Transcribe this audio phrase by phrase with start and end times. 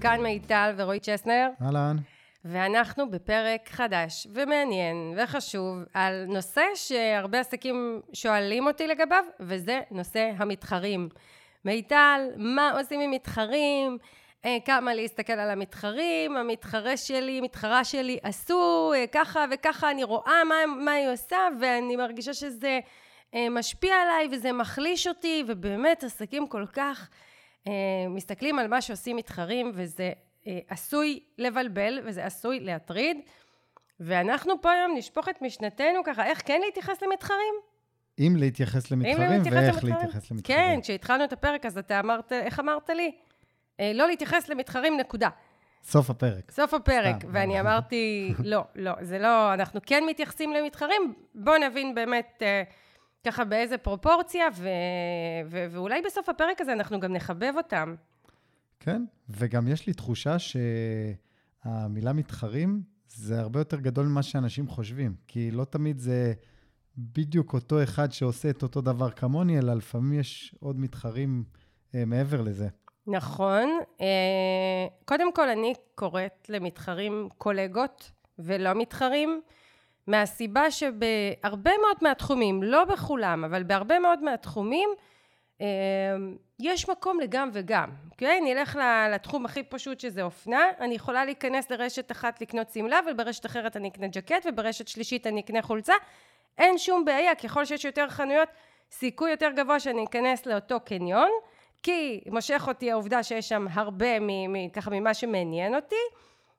[0.00, 1.96] כאן מיטל ורועי צ'סנר, אהלן.
[2.44, 11.08] ואנחנו בפרק חדש ומעניין וחשוב על נושא שהרבה עסקים שואלים אותי לגביו, וזה נושא המתחרים.
[11.64, 13.98] מיטל, מה עושים עם מתחרים?
[14.44, 20.44] אה, כמה להסתכל על המתחרים, המתחרה שלי, מתחרה שלי עשו אה, ככה וככה, אני רואה
[20.44, 20.54] מה,
[20.84, 22.80] מה היא עושה, ואני מרגישה שזה
[23.34, 27.08] אה, משפיע עליי וזה מחליש אותי, ובאמת עסקים כל כך
[28.10, 30.12] מסתכלים על מה שעושים מתחרים, וזה
[30.68, 33.16] עשוי לבלבל וזה עשוי להטריד.
[34.00, 37.54] ואנחנו פה היום נשפוך את משנתנו ככה, איך כן להתייחס למתחרים?
[38.18, 39.94] אם להתייחס למתחרים אם להתייחס ואיך למתחרים.
[39.94, 40.58] להתייחס למתחרים.
[40.58, 43.12] כן, כשהתחלנו את הפרק אז אתה אמרת, איך אמרת לי?
[43.80, 45.28] אה, לא להתייחס למתחרים, נקודה.
[45.84, 46.50] סוף הפרק.
[46.50, 52.42] סוף הפרק, ואני אמרתי, לא, לא, זה לא, אנחנו כן מתייחסים למתחרים, בואו נבין באמת
[52.42, 52.62] אה,
[53.28, 54.68] ככה באיזה פרופורציה, ו,
[55.46, 57.94] ו, ואולי בסוף הפרק הזה אנחנו גם נחבב אותם.
[58.80, 65.50] כן, וגם יש לי תחושה שהמילה מתחרים זה הרבה יותר גדול ממה שאנשים חושבים, כי
[65.50, 66.32] לא תמיד זה
[66.98, 71.44] בדיוק אותו אחד שעושה את אותו דבר כמוני, אלא לפעמים יש עוד מתחרים
[71.94, 72.68] אה, מעבר לזה.
[73.06, 73.68] נכון.
[74.00, 79.40] אה, קודם כל, אני קוראת למתחרים קולגות ולא מתחרים,
[80.08, 84.90] מהסיבה שבהרבה מאוד מהתחומים, לא בכולם, אבל בהרבה מאוד מהתחומים,
[85.60, 85.66] אה,
[86.60, 88.40] יש מקום לגם וגם, אוקיי?
[88.40, 88.78] נלך
[89.14, 93.88] לתחום הכי פשוט שזה אופנה, אני יכולה להיכנס לרשת אחת לקנות שמלה, וברשת אחרת אני
[93.88, 95.94] אקנה ג'קט, וברשת שלישית אני אקנה חולצה.
[96.58, 98.48] אין שום בעיה, ככל שיש יותר חנויות,
[98.90, 101.30] סיכוי יותר גבוה שאני אכנס לאותו קניון.
[101.82, 105.94] כי מושך אותי העובדה שיש שם הרבה מ- ככה ממה שמעניין אותי,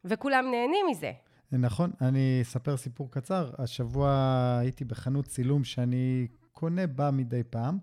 [0.06, 1.12] וכולם נהנים מזה.
[1.52, 3.52] נכון, אני אספר סיפור קצר.
[3.58, 4.10] השבוע
[4.62, 7.78] הייתי בחנות צילום שאני קונה בה מדי פעם.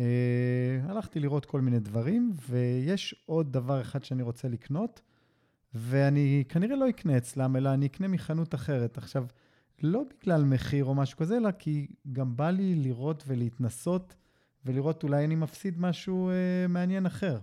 [0.00, 0.04] אה,
[0.88, 5.00] הלכתי לראות כל מיני דברים, ויש עוד דבר אחד שאני רוצה לקנות,
[5.74, 8.98] ואני כנראה לא אקנה אצלם, אלא אני אקנה מחנות אחרת.
[8.98, 9.26] עכשיו,
[9.82, 14.14] לא בגלל מחיר או משהו כזה, אלא כי גם בא לי לראות ולהתנסות
[14.64, 17.38] ולראות אולי אני מפסיד משהו אה, מעניין אחר.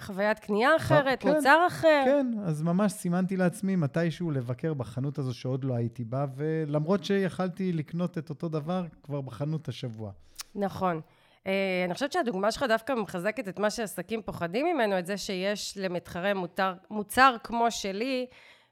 [0.00, 2.02] חוויית קנייה אחרת, כן, מוצר אחר.
[2.04, 7.72] כן, אז ממש סימנתי לעצמי מתישהו לבקר בחנות הזו שעוד לא הייתי בה, ולמרות שיכלתי
[7.72, 10.12] לקנות את אותו דבר כבר בחנות השבוע.
[10.54, 11.00] נכון.
[11.44, 11.46] Uh,
[11.84, 16.34] אני חושבת שהדוגמה שלך דווקא מחזקת את מה שעסקים פוחדים ממנו, את זה שיש למתחרה
[16.34, 18.26] מוצר, מוצר כמו שלי,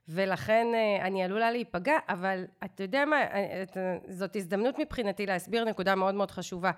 [0.09, 3.17] ולכן uh, אני עלולה להיפגע, אבל אתה יודע מה,
[3.63, 3.77] את,
[4.09, 6.71] זאת הזדמנות מבחינתי להסביר נקודה מאוד מאוד חשובה.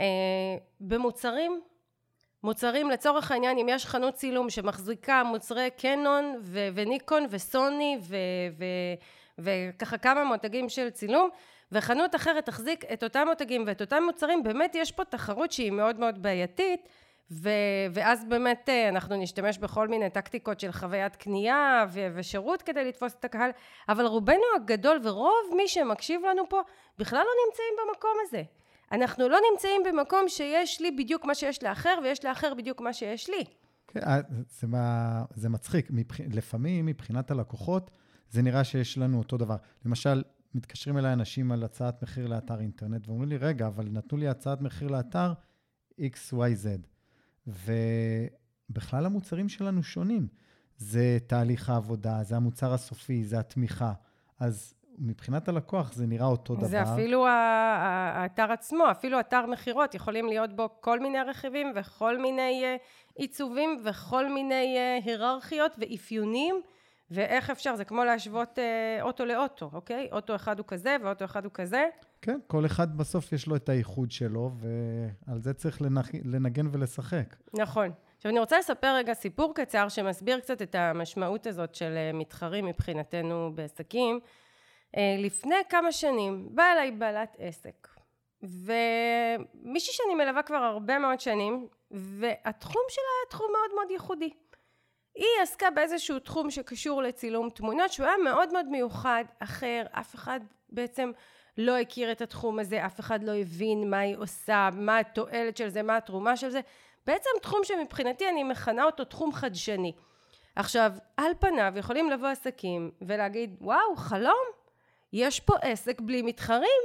[0.00, 0.06] אה,
[0.80, 1.60] במוצרים,
[2.42, 8.16] מוצרים לצורך העניין אם יש חנות צילום שמחזיקה מוצרי קנון ו- וניקון וסוני ו-
[8.58, 8.94] ו-
[9.38, 11.28] וככה כמה מותגים של צילום
[11.72, 15.98] וחנות אחרת תחזיק את אותם מותגים ואת אותם מוצרים באמת יש פה תחרות שהיא מאוד
[15.98, 16.88] מאוד בעייתית
[17.30, 22.84] ו- ואז באמת אה, אנחנו נשתמש בכל מיני טקטיקות של חוויית קנייה ו- ושירות כדי
[22.84, 23.50] לתפוס את הקהל
[23.88, 26.60] אבל רובנו הגדול ורוב מי שמקשיב לנו פה
[26.98, 28.42] בכלל לא נמצאים במקום הזה
[28.92, 33.30] אנחנו לא נמצאים במקום שיש לי בדיוק מה שיש לאחר, ויש לאחר בדיוק מה שיש
[33.30, 33.44] לי.
[33.88, 34.20] כן, אה,
[34.60, 35.88] זה, מה, זה מצחיק.
[35.90, 36.20] מבח...
[36.20, 37.90] לפעמים, מבחינת הלקוחות,
[38.30, 39.56] זה נראה שיש לנו אותו דבר.
[39.84, 40.22] למשל,
[40.54, 44.60] מתקשרים אליי אנשים על הצעת מחיר לאתר אינטרנט, ואומרים לי, רגע, אבל נתנו לי הצעת
[44.60, 45.32] מחיר לאתר
[46.00, 46.66] XYZ.
[47.46, 50.28] ובכלל המוצרים שלנו שונים.
[50.78, 53.92] זה תהליך העבודה, זה המוצר הסופי, זה התמיכה.
[54.38, 56.66] אז מבחינת הלקוח זה נראה אותו דבר.
[56.66, 62.64] זה אפילו האתר עצמו, אפילו אתר מכירות, יכולים להיות בו כל מיני רכיבים וכל מיני
[62.64, 62.76] אה,
[63.14, 66.60] עיצובים וכל מיני אה, היררכיות ואפיונים,
[67.10, 70.08] ואיך אפשר, זה כמו להשוות אה, אוטו לאוטו, אוקיי?
[70.12, 71.84] אוטו אחד הוא כזה ואוטו אחד הוא כזה.
[72.22, 74.50] כן, כל אחד בסוף יש לו את הייחוד שלו,
[75.26, 75.82] ועל זה צריך
[76.24, 77.36] לנגן ולשחק.
[77.54, 77.90] נכון.
[78.16, 83.52] עכשיו אני רוצה לספר רגע סיפור קצר שמסביר קצת את המשמעות הזאת של מתחרים מבחינתנו
[83.54, 84.20] בעסקים.
[84.96, 87.88] אה, לפני כמה שנים באה אליי בעלת עסק.
[88.42, 94.30] ומישהי שאני מלווה כבר הרבה מאוד שנים והתחום שלה היה תחום מאוד מאוד ייחודי.
[95.14, 100.40] היא עסקה באיזשהו תחום שקשור לצילום תמונות שהוא היה מאוד מאוד מיוחד, אחר, אף אחד
[100.68, 101.10] בעצם
[101.58, 105.68] לא הכיר את התחום הזה, אף אחד לא הבין מה היא עושה, מה התועלת של
[105.68, 106.60] זה, מה התרומה של זה,
[107.06, 109.92] בעצם תחום שמבחינתי אני מכנה אותו תחום חדשני.
[110.56, 114.46] עכשיו, על פניו יכולים לבוא עסקים ולהגיד, וואו, חלום,
[115.12, 116.82] יש פה עסק בלי מתחרים,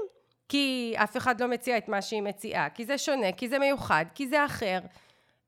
[0.49, 4.05] כי אף אחד לא מציע את מה שהיא מציעה, כי זה שונה, כי זה מיוחד,
[4.15, 4.79] כי זה אחר.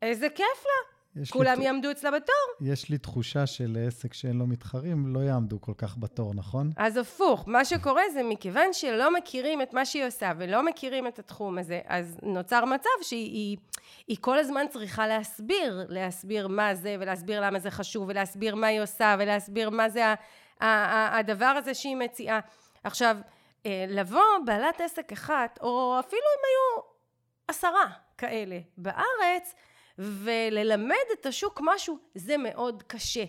[0.02, 0.94] איזה כיף לה.
[1.30, 2.36] כולם לי, יעמדו אצלה בתור.
[2.62, 6.72] יש לי תחושה שלעסק שאין לו מתחרים, לא יעמדו כל כך בתור, נכון?
[6.78, 11.20] אז הפוך, מה שקורה זה מכיוון שלא מכירים את מה שהיא עושה ולא מכירים את
[11.20, 13.58] התחום הזה, אז נוצר מצב שהיא היא,
[14.08, 18.82] היא כל הזמן צריכה להסביר, להסביר מה זה ולהסביר למה זה חשוב ולהסביר מה היא
[18.82, 20.16] עושה ולהסביר מה זה ה,
[20.60, 22.40] ה, ה, הדבר הזה שהיא מציעה.
[22.84, 23.18] עכשיו,
[23.66, 26.84] אה, לבוא בעלת עסק אחת, או אפילו אם היו
[27.48, 29.56] עשרה כאלה בארץ,
[29.98, 33.24] וללמד את השוק משהו, זה מאוד קשה.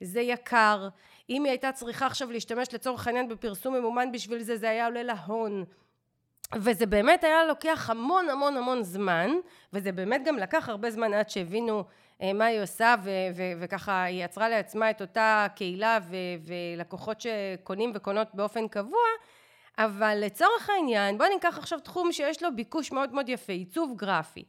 [0.00, 0.88] זה יקר.
[1.30, 5.02] אם היא הייתה צריכה עכשיו להשתמש לצורך העניין בפרסום ממומן בשביל זה, זה היה עולה
[5.02, 5.64] לה הון.
[6.56, 9.30] וזה באמת היה לוקח המון המון המון זמן,
[9.72, 11.84] וזה באמת גם לקח הרבה זמן עד שהבינו
[12.34, 16.16] מה היא עושה, ו- ו- וככה היא יצרה לעצמה את אותה קהילה ו-
[16.76, 19.00] ולקוחות שקונים וקונות באופן קבוע,
[19.78, 24.44] אבל לצורך העניין, בואו ניקח עכשיו תחום שיש לו ביקוש מאוד מאוד יפה, עיצוב גרפי.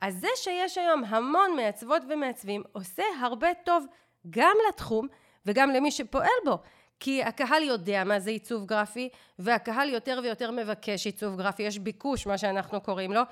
[0.00, 3.86] אז זה שיש היום המון מעצבות ומעצבים עושה הרבה טוב
[4.30, 5.08] גם לתחום
[5.46, 6.58] וגם למי שפועל בו.
[7.00, 9.08] כי הקהל יודע מה זה עיצוב גרפי,
[9.38, 13.22] והקהל יותר ויותר מבקש עיצוב גרפי, יש ביקוש, מה שאנחנו קוראים לו.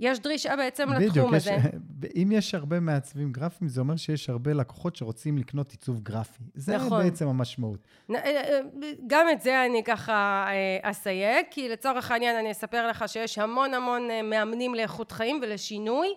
[0.00, 1.56] יש דרישה בעצם בדיוק, לתחום יש, הזה.
[2.22, 6.42] אם יש הרבה מעצבים גרפיים, זה אומר שיש הרבה לקוחות שרוצים לקנות עיצוב גרפי.
[6.54, 7.02] זה נכון.
[7.02, 7.86] בעצם המשמעות.
[8.10, 8.60] אה, אה,
[9.06, 13.74] גם את זה אני ככה אה, אסייג, כי לצורך העניין אני אספר לך שיש המון
[13.74, 16.08] המון מאמנים לאיכות חיים ולשינוי,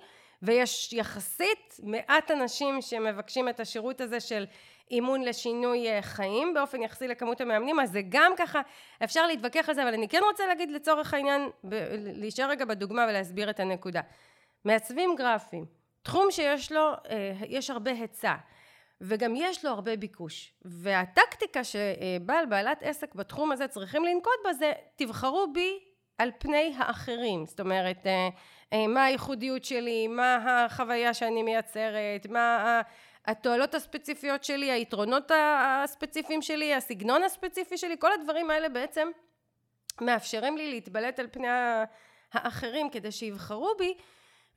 [0.42, 4.46] ויש יחסית מעט אנשים שמבקשים את השירות הזה של
[4.92, 8.62] אימון לשינוי אה, חיים באופן יחסי לכמות המאמנים, אז זה גם ככה,
[9.04, 13.06] אפשר להתווכח על זה, אבל אני כן רוצה להגיד לצורך העניין, ב- להישאר רגע בדוגמה
[13.10, 14.02] ולהסביר את הנקודה.
[14.66, 15.66] מעצבים גרפיים,
[16.02, 18.36] תחום שיש לו, אה, יש הרבה היצע.
[19.02, 20.54] וגם יש לו הרבה ביקוש.
[20.66, 25.80] והטקטיקה שבעל בעלת עסק בתחום הזה צריכים לנקוט בה זה תבחרו בי
[26.18, 27.46] על פני האחרים.
[27.46, 28.30] זאת אומרת, אה,
[28.74, 32.82] אה, מה הייחודיות שלי, מה החוויה שאני מייצרת, מה
[33.28, 35.32] התועלות הספציפיות שלי, היתרונות
[35.84, 39.08] הספציפיים שלי, הסגנון הספציפי שלי, כל הדברים האלה בעצם
[40.02, 41.48] מאפשרים לי להתבלט על פני
[42.34, 43.94] האחרים כדי שיבחרו בי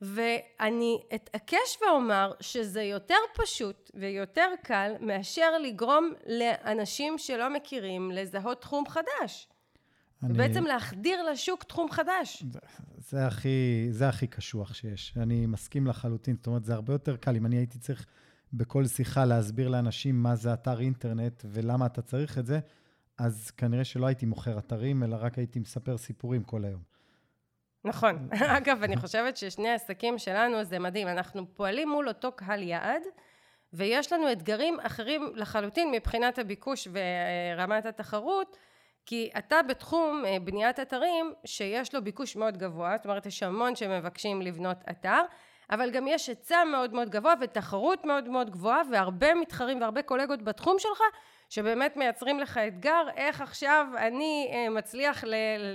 [0.01, 8.83] ואני אתעקש ואומר שזה יותר פשוט ויותר קל מאשר לגרום לאנשים שלא מכירים לזהות תחום
[8.87, 9.47] חדש.
[10.23, 12.43] אני- ובעצם להחדיר לשוק תחום חדש.
[12.51, 12.59] זה,
[12.97, 15.13] זה, הכי, זה הכי קשוח שיש.
[15.17, 16.35] אני מסכים לחלוטין.
[16.35, 17.35] זאת אומרת, זה הרבה יותר קל.
[17.35, 18.05] אם אני הייתי צריך
[18.53, 22.59] בכל שיחה להסביר לאנשים מה זה אתר אינטרנט ולמה אתה צריך את זה,
[23.17, 26.81] אז כנראה שלא הייתי מוכר אתרים, אלא רק הייתי מספר סיפורים כל היום.
[27.85, 28.29] נכון.
[28.57, 31.07] אגב, אני חושבת ששני העסקים שלנו זה מדהים.
[31.07, 33.01] אנחנו פועלים מול אותו קהל יעד,
[33.73, 38.57] ויש לנו אתגרים אחרים לחלוטין מבחינת הביקוש ורמת התחרות,
[39.05, 43.75] כי אתה בתחום אה, בניית אתרים שיש לו ביקוש מאוד גבוה, זאת אומרת יש המון
[43.75, 45.21] שמבקשים לבנות אתר,
[45.71, 50.41] אבל גם יש היצע מאוד מאוד גבוה ותחרות מאוד מאוד גבוהה והרבה מתחרים והרבה קולגות
[50.41, 50.99] בתחום שלך
[51.49, 55.23] שבאמת מייצרים לך אתגר איך עכשיו אני אה, מצליח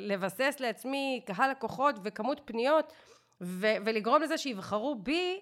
[0.01, 2.93] לבסס לעצמי קהל לקוחות וכמות פניות
[3.41, 5.41] ו- ולגרום לזה שיבחרו בי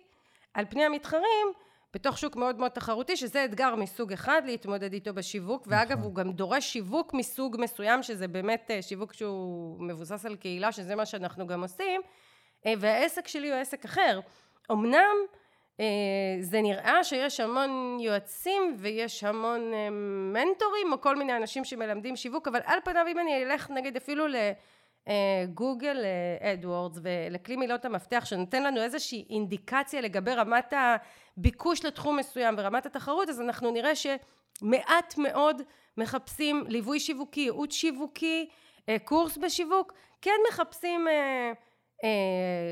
[0.55, 1.53] על פני המתחרים
[1.95, 6.03] בתוך שוק מאוד מאוד תחרותי שזה אתגר מסוג אחד להתמודד איתו בשיווק ואגב נכון.
[6.05, 10.95] הוא גם דורש שיווק מסוג מסוים שזה באמת אה, שיווק שהוא מבוסס על קהילה שזה
[10.95, 12.00] מה שאנחנו גם עושים
[12.67, 14.21] אה, והעסק שלי הוא עסק אחר
[14.70, 15.16] אמנם
[15.81, 15.87] אה,
[16.40, 19.88] זה נראה שיש המון יועצים ויש המון אה,
[20.32, 24.25] מנטורים או כל מיני אנשים שמלמדים שיווק אבל על פניו אם אני אלך נגיד אפילו
[25.06, 26.04] לגוגל
[26.40, 33.28] אדוורדס ולכלי מילות המפתח שנותן לנו איזושהי אינדיקציה לגבי רמת הביקוש לתחום מסוים ורמת התחרות
[33.28, 35.62] אז אנחנו נראה שמעט מאוד
[35.97, 38.49] מחפשים ליווי שיווקי, ייעוץ שיווקי,
[38.88, 39.92] אה, קורס בשיווק,
[40.23, 41.52] כן מחפשים אה, אה,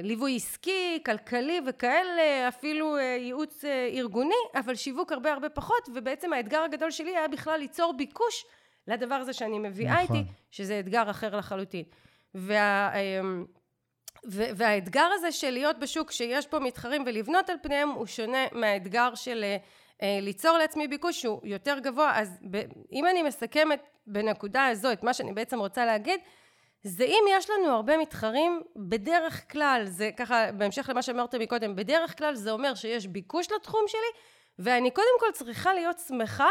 [0.03, 6.33] ליווי עסקי, כלכלי וכאלה, אפילו אה, ייעוץ אה, ארגוני, אבל שיווק הרבה הרבה פחות, ובעצם
[6.33, 8.45] האתגר הגדול שלי היה בכלל ליצור ביקוש
[8.89, 10.17] לדבר הזה שאני מביאה נכון.
[10.17, 11.85] איתי, שזה אתגר אחר לחלוטין.
[12.35, 13.21] וה, אה,
[14.27, 19.15] ו- והאתגר הזה של להיות בשוק שיש בו מתחרים ולבנות על פניהם הוא שונה מהאתגר
[19.15, 19.57] של אה,
[20.03, 22.63] אה, ליצור לעצמי ביקוש שהוא יותר גבוה אז ב-
[22.93, 26.21] אם אני מסכמת בנקודה הזו את מה שאני בעצם רוצה להגיד
[26.85, 32.19] זה אם יש לנו הרבה מתחרים בדרך כלל זה ככה בהמשך למה שאמרת מקודם בדרך
[32.19, 34.23] כלל זה אומר שיש ביקוש לתחום שלי
[34.59, 36.49] ואני קודם כל צריכה להיות שמחה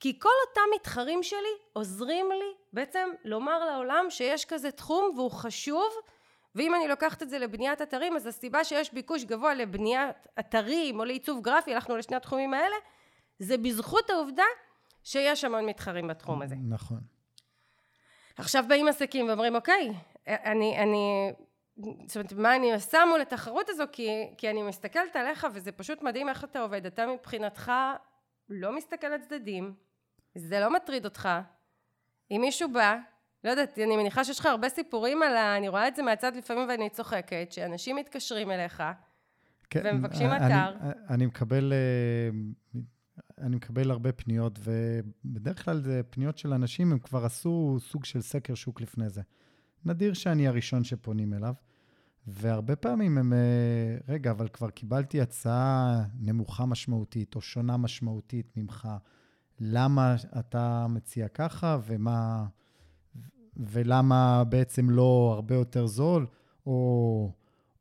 [0.00, 5.92] כי כל אותם מתחרים שלי עוזרים לי בעצם לומר לעולם שיש כזה תחום והוא חשוב
[6.54, 11.04] ואם אני לוקחת את זה לבניית אתרים אז הסיבה שיש ביקוש גבוה לבניית אתרים או
[11.04, 12.76] לעיצוב גרפי הלכנו לשני התחומים האלה
[13.38, 14.44] זה בזכות העובדה
[15.04, 17.13] שיש המון מתחרים בתחום הזה נכון.
[18.36, 19.92] עכשיו באים עסקים ואומרים אוקיי
[20.26, 21.32] אני, אני
[22.06, 26.02] זאת אומרת, מה אני עושה מול התחרות הזו, כי, כי אני מסתכלת עליך וזה פשוט
[26.02, 26.86] מדהים איך אתה עובד.
[26.86, 27.72] אתה מבחינתך
[28.48, 29.74] לא מסתכל על צדדים,
[30.34, 31.28] זה לא מטריד אותך.
[32.30, 32.96] אם מישהו בא,
[33.44, 35.56] לא יודעת, אני מניחה שיש לך הרבה סיפורים על ה...
[35.56, 38.82] אני רואה את זה מהצד לפעמים ואני צוחקת, שאנשים מתקשרים אליך
[39.70, 40.76] כן, ומבקשים אני, אתר.
[40.80, 41.72] אני, אני מקבל...
[43.38, 48.20] אני מקבל הרבה פניות, ובדרך כלל זה פניות של אנשים, הם כבר עשו סוג של
[48.20, 49.22] סקר שוק לפני זה.
[49.84, 51.54] נדיר שאני הראשון שפונים אליו,
[52.26, 58.88] והרבה פעמים הם, אה, רגע, אבל כבר קיבלתי הצעה נמוכה משמעותית, או שונה משמעותית ממך,
[59.60, 62.46] למה אתה מציע ככה, ומה...
[63.56, 66.26] ולמה בעצם לא הרבה יותר זול,
[66.66, 67.32] או,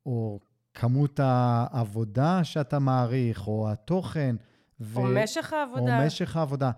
[0.05, 0.39] או
[0.73, 4.35] כמות העבודה שאתה מעריך, או התוכן.
[4.83, 4.99] ו...
[4.99, 5.99] או משך העבודה.
[5.99, 6.71] או משך העבודה.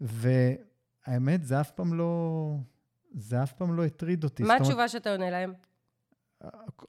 [0.00, 2.54] והאמת, זה אף פעם לא...
[3.14, 4.42] זה אף פעם לא הטריד אותי.
[4.42, 5.52] מה התשובה אומרת, שאתה עונה להם?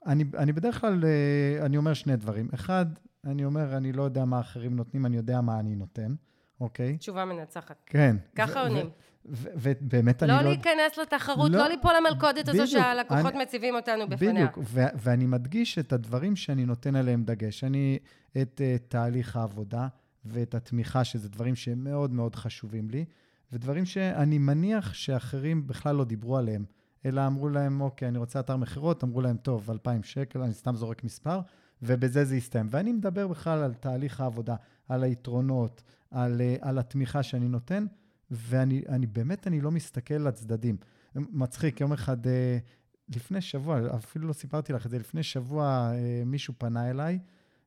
[0.06, 2.50] אני, אני בדרך כלל, אה, אני אומר שני דברים.
[2.54, 2.86] אחד,
[3.26, 6.16] אני אומר, אני לא יודע מה אחרים נותנים, אני יודע מה אני נותן,
[6.62, 6.98] אוקיי?
[6.98, 7.84] תשובה מנצחת.
[7.86, 8.16] כן.
[8.36, 8.90] ככה עונים.
[9.26, 10.38] ובאמת אני לא...
[10.38, 14.34] לא להיכנס לתחרות, לא, לא ליפול למלכודת הזו שהלקוחות אני, מציבים אותנו בפניה.
[14.34, 17.64] בדיוק, ו- ואני מדגיש את הדברים שאני נותן עליהם דגש.
[17.64, 18.00] אני,
[18.42, 19.88] את uh, תהליך העבודה
[20.26, 23.06] ואת התמיכה, שזה דברים שהם מאוד מאוד חשובים לי,
[23.52, 26.66] ודברים שאני מניח שאחרים בכלל לא דיברו עליהם,
[27.06, 30.76] אלא אמרו להם, אוקיי, אני רוצה אתר מכירות, אמרו להם, טוב, 2,000 שקל, אני סתם
[30.76, 31.40] זורק מספר,
[31.82, 32.68] ובזה זה יסתיים.
[32.70, 34.56] ואני מדבר בכלל על תהליך העבודה,
[34.88, 37.86] על היתרונות, על, uh, על התמיכה שאני נותן.
[38.32, 40.78] ואני אני, באמת, אני לא מסתכל לצדדים.
[41.16, 42.58] מצחיק, יום אחד, אה,
[43.16, 47.20] לפני שבוע, אפילו לא סיפרתי לך את זה, לפני שבוע אה, מישהו פנה אליי,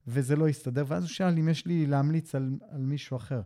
[0.07, 3.41] וזה לא הסתדר, ואז הוא שאל אם יש לי להמליץ על, על מישהו אחר.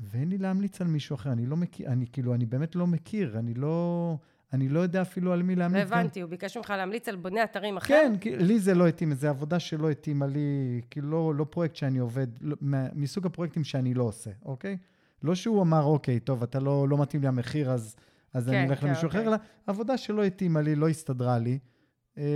[0.00, 3.38] ואין לי להמליץ על מישהו אחר, אני לא מכיר, אני כאילו, אני באמת לא מכיר,
[3.38, 4.16] אני לא...
[4.52, 5.86] אני לא יודע אפילו על מי להמליץ.
[5.86, 7.86] הבנתי, הוא ביקש ממך להמליץ על בונה אתרים אחר?
[7.88, 11.76] כן, כי לי זה לא התאים, זו עבודה שלא התאימה לי, כאילו לא, לא פרויקט
[11.76, 12.56] שאני עובד, לא,
[12.94, 14.76] מסוג הפרויקטים שאני לא עושה, אוקיי?
[15.22, 17.96] לא שהוא אמר, אוקיי, טוב, אתה לא, לא מתאים לי המחיר, אז,
[18.34, 19.20] אז כן, אני אלך כן, למישהו אוקיי.
[19.20, 21.58] אחר, אלא עבודה שלא התאימה לי, לא הסתדרה לי,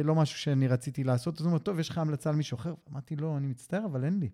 [0.05, 1.35] לא משהו שאני רציתי לעשות.
[1.35, 2.75] אז הוא אומר, טוב, יש לך המלצה על מישהו אחר?
[2.93, 4.29] אמרתי, לא, אני מצטער, אבל אין לי.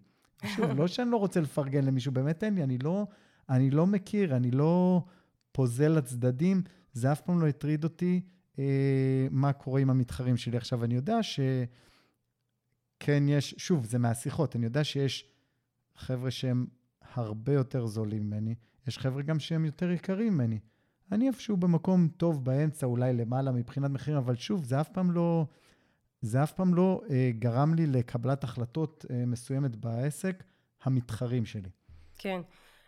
[0.47, 3.07] שוב, לא שאני לא רוצה לפרגן למישהו, באמת אין לי, אני לא,
[3.49, 5.03] אני לא מכיר, אני לא
[5.53, 6.63] פוזל לצדדים,
[6.93, 8.21] זה אף פעם לא הטריד אותי
[8.59, 10.57] אה, מה קורה עם המתחרים שלי.
[10.57, 11.69] עכשיו, אני יודע שכן
[13.29, 15.31] יש, שוב, זה מהשיחות, אני יודע שיש
[15.97, 16.67] חבר'ה שהם
[17.15, 18.55] הרבה יותר זולים ממני.
[18.87, 20.59] יש חבר'ה גם שהם יותר יקרים ממני.
[21.13, 25.47] אני איפשהו במקום טוב באמצע, אולי למעלה מבחינת מחירים, אבל שוב, זה אף פעם לא,
[26.21, 30.45] זה אף פעם לא אה, גרם לי לקבלת החלטות אה, מסוימת בעסק,
[30.83, 31.69] המתחרים שלי.
[32.19, 32.41] כן.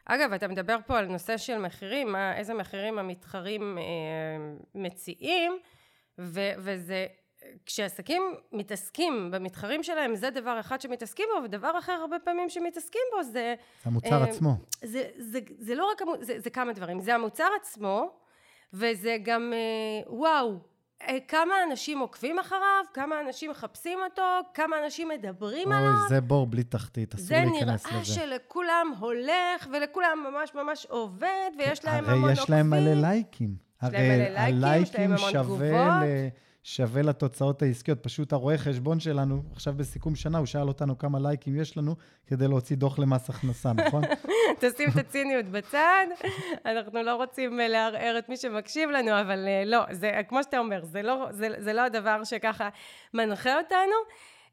[0.05, 3.83] אגב, אתה מדבר פה על נושא של מחירים, מה, איזה מחירים המתחרים אה,
[4.75, 5.53] מציעים,
[6.19, 7.07] ו, וזה
[7.67, 13.23] כשעסקים מתעסקים במתחרים שלהם, זה דבר אחד שמתעסקים בו, ודבר אחר הרבה פעמים שמתעסקים בו
[13.23, 13.55] זה...
[13.85, 14.57] המוצר אה, עצמו.
[14.85, 17.01] זה, זה, זה לא רק, זה, זה כמה דברים.
[17.01, 18.13] זה המוצר עצמו,
[18.73, 20.59] וזה גם, אה, וואו,
[21.03, 24.23] אה, כמה אנשים עוקבים אחריו, כמה אנשים מחפשים אותו,
[24.55, 25.91] כמה אנשים מדברים אוי, עליו.
[25.91, 27.89] אוי, זה בור בלי תחתית, אסור להיכנס לזה.
[27.89, 32.25] זה נראה שלכולם הולך, ולכולם ממש ממש עובד, ויש להם המון עוקבים.
[32.25, 33.55] הרי יש להם מלא לייקים.
[33.81, 36.29] הרי הלייקים שווה ל...
[36.63, 38.03] שווה לתוצאות העסקיות.
[38.03, 42.49] פשוט הרואה חשבון שלנו, עכשיו בסיכום שנה, הוא שאל אותנו כמה לייקים יש לנו כדי
[42.49, 44.03] להוציא דוח למס הכנסה, נכון?
[44.61, 46.07] תשים את הציניות בצד,
[46.67, 50.59] אנחנו לא רוצים אה, לערער את מי שמקשיב לנו, אבל אה, לא, זה, כמו שאתה
[50.59, 52.69] אומר, זה לא, זה, זה לא הדבר שככה
[53.15, 53.97] מנחה אותנו.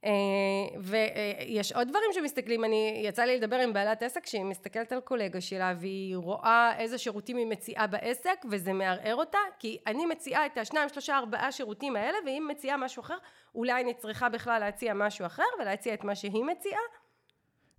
[0.07, 4.99] אה, ויש עוד דברים שמסתכלים, אני, יצא לי לדבר עם בעלת עסק שהיא מסתכלת על
[4.99, 10.45] קולגה שלה והיא רואה איזה שירותים היא מציעה בעסק וזה מערער אותה, כי אני מציעה
[10.45, 13.17] את השניים, שלושה, ארבעה שירותים האלה ואם מציעה משהו אחר,
[13.55, 16.81] אולי אני צריכה בכלל להציע משהו אחר ולהציע את מה שהיא מציעה.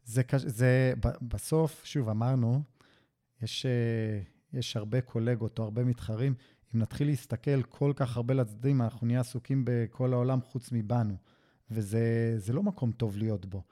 [0.04, 0.92] זה, זה
[1.22, 2.60] בסוף, שוב, אמרנו,
[3.42, 4.20] יש, אה,
[4.58, 6.34] יש הרבה קולגות או הרבה מתחרים,
[6.74, 11.14] אם נתחיל להסתכל כל כך הרבה לצדדים, אנחנו נהיה עסוקים בכל העולם חוץ מבנו.
[11.70, 13.62] וזה לא מקום טוב להיות בו.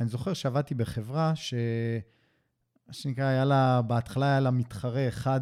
[0.00, 1.54] אני זוכר שעבדתי בחברה ש...
[2.86, 5.40] מה שנקרא, היה לה, בהתחלה היה לה מתחרה אחד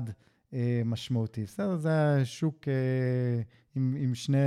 [0.52, 1.44] אה, משמעותי.
[1.44, 3.42] בסדר, זה היה שוק אה,
[3.74, 4.38] עם, עם שני,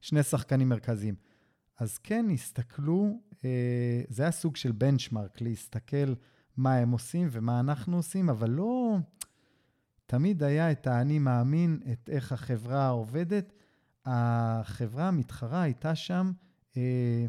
[0.00, 1.14] שני שחקנים מרכזיים.
[1.78, 6.14] אז כן, הסתכלו, אה, זה היה סוג של בנצ'מארק, להסתכל
[6.56, 8.96] מה הם עושים ומה אנחנו עושים, אבל לא...
[10.06, 13.52] תמיד היה את האני מאמין, את איך החברה עובדת.
[14.06, 16.32] החברה המתחרה הייתה שם
[16.76, 17.26] אה,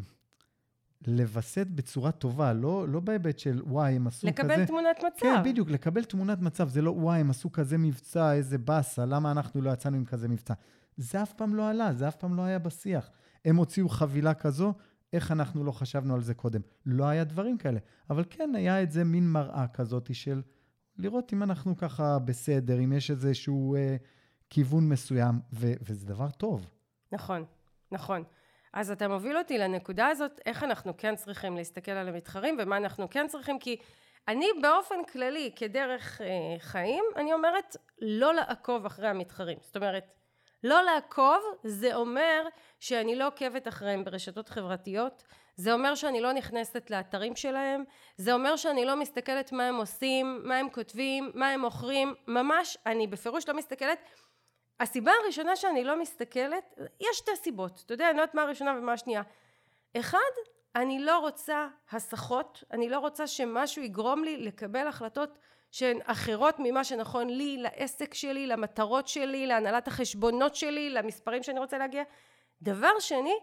[1.06, 4.52] לווסת בצורה טובה, לא, לא בהיבט של וואי, הם עשו לקבל כזה...
[4.62, 5.20] לקבל תמונת מצב.
[5.20, 6.68] כן, בדיוק, לקבל תמונת מצב.
[6.68, 10.28] זה לא וואי, הם עשו כזה מבצע, איזה באסה, למה אנחנו לא יצאנו עם כזה
[10.28, 10.54] מבצע?
[10.96, 13.10] זה אף פעם לא עלה, זה אף פעם לא היה בשיח.
[13.44, 14.74] הם הוציאו חבילה כזו,
[15.12, 16.60] איך אנחנו לא חשבנו על זה קודם?
[16.86, 17.80] לא היה דברים כאלה.
[18.10, 20.42] אבל כן, היה את זה מין מראה כזאת של
[20.98, 23.96] לראות אם אנחנו ככה בסדר, אם יש איזשהו אה,
[24.50, 26.70] כיוון מסוים, ו- וזה דבר טוב.
[27.12, 27.44] נכון,
[27.92, 28.22] נכון.
[28.76, 33.10] אז אתה מוביל אותי לנקודה הזאת, איך אנחנו כן צריכים להסתכל על המתחרים ומה אנחנו
[33.10, 33.76] כן צריכים, כי
[34.28, 36.26] אני באופן כללי, כדרך אה,
[36.58, 39.58] חיים, אני אומרת לא לעקוב אחרי המתחרים.
[39.60, 40.14] זאת אומרת,
[40.64, 42.42] לא לעקוב זה אומר
[42.80, 45.22] שאני לא עוקבת אחריהם ברשתות חברתיות,
[45.56, 47.84] זה אומר שאני לא נכנסת לאתרים שלהם,
[48.16, 52.78] זה אומר שאני לא מסתכלת מה הם עושים, מה הם כותבים, מה הם מוכרים, ממש
[52.86, 53.98] אני בפירוש לא מסתכלת.
[54.80, 58.74] הסיבה הראשונה שאני לא מסתכלת, יש שתי סיבות, אתה יודע, אני לא יודעת מה הראשונה
[58.78, 59.22] ומה השנייה.
[59.96, 60.18] אחד,
[60.76, 65.38] אני לא רוצה הסחות, אני לא רוצה שמשהו יגרום לי לקבל החלטות
[65.70, 71.78] שהן אחרות ממה שנכון לי, לעסק שלי, למטרות שלי, להנהלת החשבונות שלי, למספרים שאני רוצה
[71.78, 72.02] להגיע.
[72.62, 73.34] דבר שני,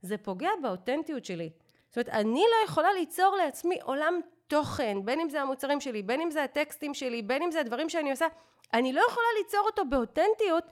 [0.00, 1.50] זה פוגע באותנטיות שלי.
[1.88, 6.20] זאת אומרת, אני לא יכולה ליצור לעצמי עולם תוכן, בין אם זה המוצרים שלי, בין
[6.20, 8.26] אם זה הטקסטים שלי, בין אם זה הדברים שאני עושה,
[8.72, 10.64] אני לא יכולה ליצור אותו באותנטיות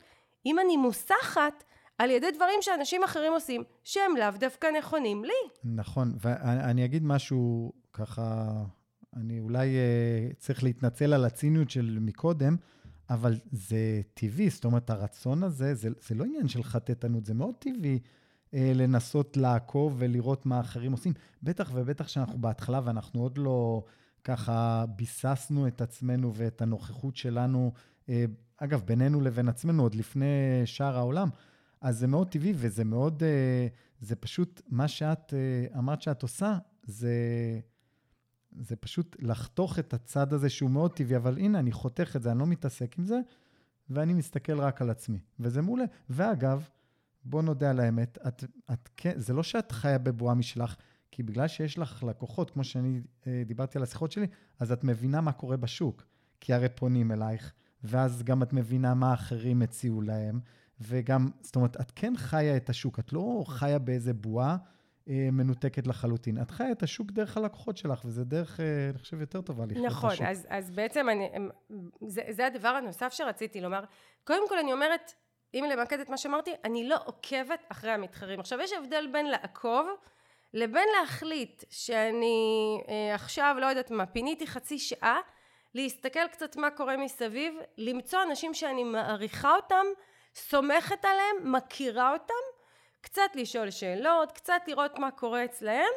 [0.47, 1.65] אם אני מוסחת
[1.99, 5.49] על ידי דברים שאנשים אחרים עושים, שהם לאו דווקא נכונים לי.
[5.65, 8.53] נכון, ואני אגיד משהו ככה,
[9.17, 12.57] אני אולי uh, צריך להתנצל על הציניות של מקודם,
[13.11, 17.55] אבל זה טבעי, זאת אומרת, הרצון הזה, זה, זה לא עניין של חטטנות, זה מאוד
[17.59, 21.13] טבעי uh, לנסות לעקוב ולראות מה אחרים עושים.
[21.43, 23.85] בטח ובטח שאנחנו בהתחלה ואנחנו עוד לא
[24.25, 27.73] ככה ביססנו את עצמנו ואת הנוכחות שלנו,
[28.07, 28.11] uh,
[28.63, 31.29] אגב, בינינו לבין עצמנו, עוד לפני שאר העולם.
[31.81, 33.67] אז זה מאוד טבעי וזה מאוד, אה,
[34.01, 37.15] זה פשוט, מה שאת אה, אמרת שאת עושה, זה,
[38.61, 42.31] זה פשוט לחתוך את הצד הזה שהוא מאוד טבעי, אבל הנה, אני חותך את זה,
[42.31, 43.21] אני לא מתעסק עם זה,
[43.91, 45.85] ואני מסתכל רק על עצמי, וזה מעולה.
[46.11, 46.69] ואגב,
[47.25, 50.77] בוא נודה על האמת, את, את, זה לא שאת חיה בבועה משלך,
[51.11, 54.27] כי בגלל שיש לך לקוחות, כמו שאני אה, דיברתי על השיחות שלי,
[54.59, 56.05] אז את מבינה מה קורה בשוק.
[56.41, 57.53] כי הרי פונים אלייך,
[57.85, 60.41] ואז גם את מבינה מה אחרים הציעו להם,
[60.81, 64.57] וגם, זאת אומרת, את כן חיה את השוק, את לא חיה באיזה בועה
[65.09, 66.43] אה, מנותקת לחלוטין.
[66.43, 69.87] את חיה את השוק דרך הלקוחות שלך, וזה דרך, אה, אני חושב, יותר טובה לחיות
[69.87, 70.23] נכון, את השוק.
[70.23, 71.29] נכון, אז, אז בעצם אני,
[72.07, 73.85] זה, זה הדבר הנוסף שרציתי לומר.
[74.25, 75.13] קודם כל אני אומרת,
[75.55, 78.41] אם למקד את מה שאמרתי, אני לא עוקבת אחרי המתחרים.
[78.41, 79.89] עכשיו, יש הבדל בין לעקוב
[80.55, 85.19] לבין להחליט שאני אה, עכשיו, לא יודעת מה, פיניתי חצי שעה,
[85.75, 89.87] להסתכל קצת מה קורה מסביב, למצוא אנשים שאני מעריכה אותם,
[90.35, 92.35] סומכת עליהם, מכירה אותם,
[93.01, 95.93] קצת לשאול שאלות, קצת לראות מה קורה אצלהם,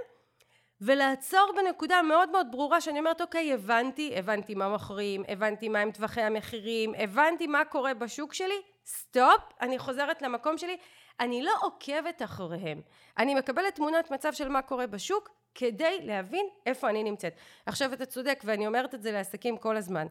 [0.81, 6.21] ולעצור בנקודה מאוד מאוד ברורה שאני אומרת אוקיי הבנתי, הבנתי מה מוכרים, הבנתי מהם טווחי
[6.21, 10.77] המחירים, הבנתי מה קורה בשוק שלי, סטופ, אני חוזרת למקום שלי,
[11.19, 12.81] אני לא עוקבת אחריהם,
[13.17, 17.33] אני מקבלת תמונת מצב של מה קורה בשוק כדי להבין איפה אני נמצאת.
[17.65, 20.07] עכשיו אתה צודק ואני אומרת את זה לעסקים כל הזמן,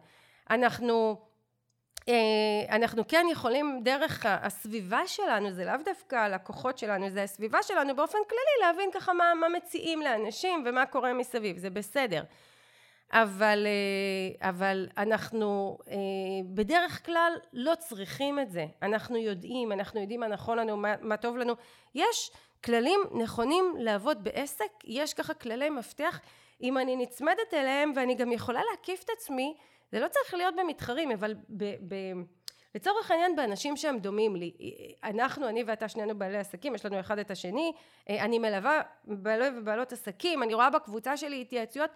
[0.50, 1.16] אנחנו
[2.08, 7.96] אה, אנחנו כן יכולים דרך הסביבה שלנו, זה לאו דווקא הלקוחות שלנו, זה הסביבה שלנו
[7.96, 12.22] באופן כללי להבין ככה מה, מה מציעים לאנשים ומה קורה מסביב, זה בסדר.
[13.12, 15.96] אבל, אה, אבל אנחנו אה,
[16.54, 18.66] בדרך כלל לא צריכים את זה.
[18.82, 21.54] אנחנו יודעים, אנחנו יודעים מה נכון לנו, מה, מה טוב לנו.
[21.94, 22.30] יש
[22.64, 26.20] כללים נכונים לעבוד בעסק, יש ככה כללי מפתח.
[26.62, 29.54] אם אני נצמדת אליהם ואני גם יכולה להקיף את עצמי
[29.92, 31.94] זה לא צריך להיות במתחרים, אבל ב, ב,
[32.74, 34.52] לצורך העניין באנשים שהם דומים לי.
[35.04, 37.72] אנחנו, אני ואתה שנינו בעלי עסקים, יש לנו אחד את השני,
[38.08, 41.90] אני מלווה בעלי ובעלות עסקים, אני רואה בקבוצה שלי התייעצויות,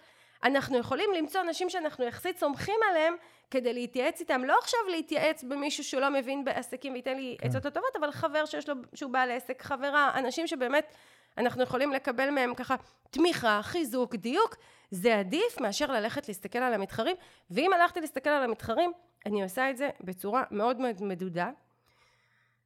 [0.44, 3.14] אנחנו יכולים למצוא אנשים שאנחנו יחסית סומכים עליהם
[3.50, 7.48] כדי להתייעץ איתם, לא עכשיו להתייעץ במישהו שלא מבין בעסקים וייתן לי כן.
[7.48, 10.94] עצות לא טובות, אבל חבר שיש לו, שהוא בעל עסק, חברה, אנשים שבאמת
[11.38, 12.74] אנחנו יכולים לקבל מהם ככה
[13.10, 14.56] תמיכה, חיזוק, דיוק,
[14.90, 17.16] זה עדיף מאשר ללכת להסתכל על המתחרים,
[17.50, 18.92] ואם הלכתי להסתכל על המתחרים,
[19.26, 21.50] אני עושה את זה בצורה מאוד מאוד מדודה.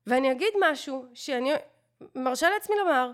[0.06, 1.52] ואני אגיד משהו שאני
[2.14, 3.10] מרשה לעצמי לומר,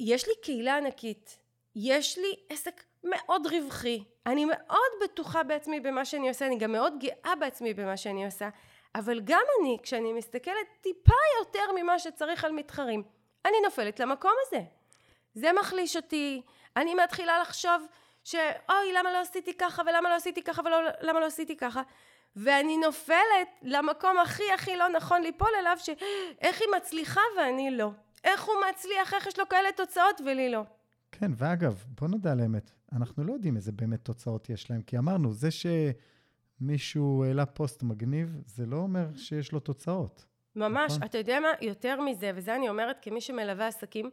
[0.00, 1.38] יש לי קהילה ענקית,
[1.76, 6.94] יש לי עסק מאוד רווחי, אני מאוד בטוחה בעצמי במה שאני עושה, אני גם מאוד
[7.00, 8.48] גאה בעצמי במה שאני עושה,
[8.94, 13.02] אבל גם אני, כשאני מסתכלת טיפה יותר ממה שצריך על מתחרים,
[13.44, 14.60] אני נופלת למקום הזה.
[15.34, 16.42] זה מחליש אותי,
[16.76, 17.86] אני מתחילה לחשוב
[18.24, 21.82] שאוי למה לא עשיתי ככה ולמה לא עשיתי ככה ולמה לא עשיתי ככה?
[22.36, 27.90] ואני נופלת למקום הכי הכי לא נכון ליפול אליו שאיך היא מצליחה ואני לא?
[28.24, 30.60] איך הוא מצליח איך יש לו כאלה תוצאות ולי לא
[31.12, 34.98] כן ואגב בוא נדע על האמת אנחנו לא יודעים איזה באמת תוצאות יש להם כי
[34.98, 35.48] אמרנו זה
[36.60, 40.24] שמישהו העלה פוסט מגניב זה לא אומר שיש לו תוצאות
[40.56, 41.04] ממש נכון?
[41.04, 44.10] אתה יודע מה יותר מזה וזה אני אומרת כמי שמלווה עסקים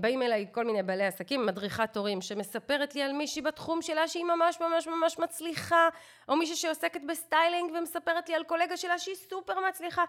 [0.00, 4.24] באים אליי כל מיני בעלי עסקים, מדריכת הורים, שמספרת לי על מישהי בתחום שלה שהיא
[4.24, 5.88] ממש ממש ממש מצליחה,
[6.28, 10.04] או מישהי שעוסקת בסטיילינג ומספרת לי על קולגה שלה שהיא סופר מצליחה.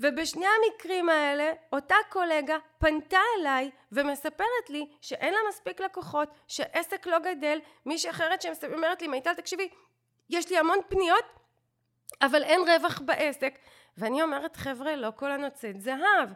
[0.00, 7.18] ובשני המקרים האלה, אותה קולגה פנתה אליי ומספרת לי שאין לה מספיק לקוחות, שעסק לא
[7.18, 9.68] גדל, מישהי אחרת שאומרת לי, מיטל תקשיבי,
[10.30, 11.24] יש לי המון פניות,
[12.22, 13.54] אבל אין רווח בעסק.
[13.98, 16.28] ואני אומרת, חבר'ה, לא כל הנוצאת זהב.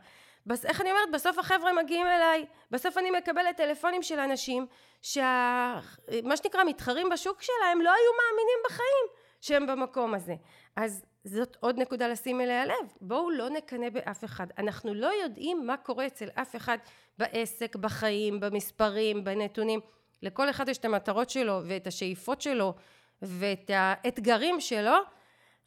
[0.46, 0.64] בס...
[0.64, 1.11] איך אני אומרת?
[1.12, 4.66] בסוף החבר'ה מגיעים אליי, בסוף אני מקבלת טלפונים של אנשים
[5.03, 5.81] שה...
[6.22, 9.07] מה שנקרא מתחרים בשוק שלהם לא היו מאמינים בחיים
[9.40, 10.35] שהם במקום הזה.
[10.77, 12.93] אז זאת עוד נקודה לשים אליה לב.
[13.01, 14.47] בואו לא נקנא באף אחד.
[14.59, 16.79] אנחנו לא יודעים מה קורה אצל אף אחד
[17.19, 19.81] בעסק, בחיים, במספרים, בנתונים.
[20.23, 22.75] לכל אחד יש את המטרות שלו ואת השאיפות שלו
[23.23, 24.97] ואת האתגרים שלו,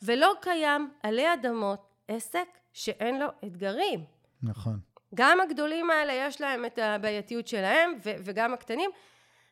[0.01, 4.03] ולא קיים עלי אדמות עסק שאין לו אתגרים.
[4.43, 4.79] נכון.
[5.15, 8.89] גם הגדולים האלה יש להם את הבעייתיות שלהם, ו- וגם הקטנים.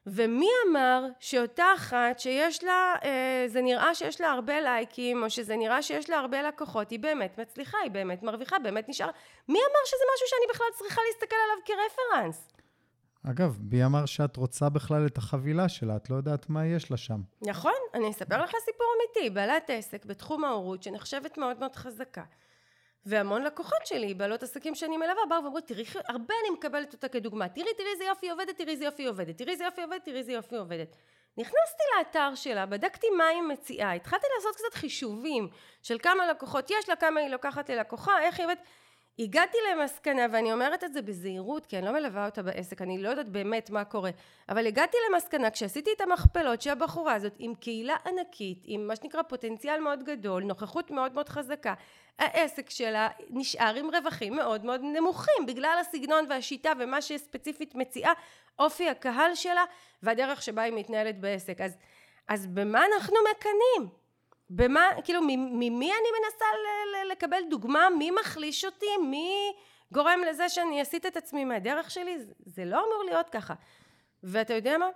[0.08, 5.56] ומי אמר שאותה אחת שיש לה, אה, זה נראה שיש לה הרבה לייקים, או שזה
[5.56, 9.10] נראה שיש לה הרבה לקוחות, היא באמת מצליחה, היא באמת מרוויחה, באמת נשאר...
[9.48, 12.48] מי אמר שזה משהו שאני בכלל צריכה להסתכל עליו כרפרנס?
[13.30, 15.96] אגב, מי אמר שאת רוצה בכלל את החבילה שלה?
[15.96, 17.22] את לא יודעת מה יש לה שם.
[17.42, 19.30] נכון, אני אספר לך סיפור אמיתי.
[19.30, 22.24] בעלת עסק בתחום ההורות, שנחשבת מאוד מאוד חזקה.
[23.06, 27.50] והמון לקוחות שלי, בעלות עסקים שאני מלווה, באו ואמרו, תראי, הרבה אני מקבלת אותה כדוגמה,
[27.50, 30.32] תראי, תראי איזה יופי עובדת, תראי איזה יופי עובדת, תראי איזה יופי עובדת, תראי איזה
[30.32, 30.96] יופי עובדת.
[31.38, 35.48] נכנסתי לאתר שלה, בדקתי מה היא מציעה, התחלתי לעשות קצת חישובים
[35.82, 38.60] של כמה לקוחות יש לה, כמה היא לוקחת ללקוחה, איך היא עובדת.
[39.20, 43.10] הגעתי למסקנה, ואני אומרת את זה בזהירות, כי אני לא מלווה אותה בעסק, אני לא
[43.10, 44.10] יודעת באמת מה קורה,
[44.50, 49.80] אבל הגעתי למסקנה, כשעשיתי את המכפלות שהבחורה הזאת, עם קהילה ענקית, עם מה שנקרא פוטנציאל
[49.80, 51.74] מאוד גדול, נוכחות מאוד מאוד חזקה,
[52.20, 58.14] העסק שלה נשאר עם רווחים מאוד מאוד נמוכים, בגלל הסגנון והשיטה ומה שהיא ספציפית מציעה,
[58.60, 59.64] אופי הקהל שלה,
[60.04, 61.62] והדרך שבה היא מתנהלת בעסק.
[61.62, 61.78] אז,
[62.28, 64.05] אז במה אנחנו מקנאים?
[64.50, 66.46] במה, כאילו, ממי אני מנסה
[67.12, 67.88] לקבל דוגמה?
[67.98, 68.98] מי מחליש אותי?
[69.10, 69.54] מי
[69.92, 72.18] גורם לזה שאני אסיט את עצמי מהדרך שלי?
[72.46, 73.54] זה לא אמור להיות ככה.
[74.24, 74.90] ואתה יודע מה?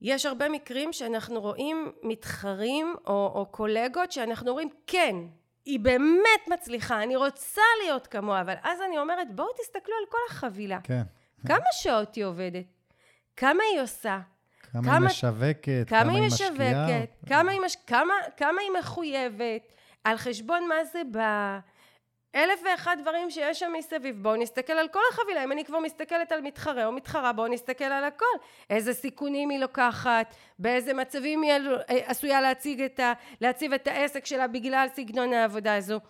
[0.00, 5.16] יש הרבה מקרים שאנחנו רואים מתחרים או, או קולגות שאנחנו אומרים כן,
[5.64, 10.18] היא באמת מצליחה, אני רוצה להיות כמוה, אבל אז אני אומרת בואו תסתכלו על כל
[10.30, 10.78] החבילה.
[10.82, 11.02] כן.
[11.46, 12.64] כמה שעות היא עובדת?
[13.36, 14.18] כמה היא עושה?
[14.72, 17.04] כמה, כמה היא משווקת, כמה, כמה היא משקיעה.
[17.26, 17.76] כמה היא, מש...
[17.86, 19.72] כמה, כמה היא מחויבת,
[20.04, 21.58] על חשבון מה זה בא.
[22.34, 24.22] אלף ואחד דברים שיש שם מסביב.
[24.22, 25.44] בואו נסתכל על כל החבילה.
[25.44, 28.26] אם אני כבר מסתכלת על מתחרה או מתחרה, בואו נסתכל על הכל.
[28.70, 31.52] איזה סיכונים היא לוקחת, באיזה מצבים היא
[31.88, 33.12] עשויה להציג את ה...
[33.40, 36.00] להציב את העסק שלה בגלל סגנון העבודה הזו.